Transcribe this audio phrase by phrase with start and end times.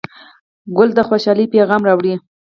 [0.77, 2.13] ګل د خوشحالۍ پیغام راوړي.